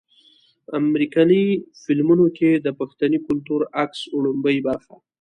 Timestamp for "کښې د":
2.37-2.67